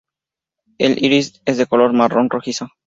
[0.79, 2.71] El iris es de color marrón rojizo.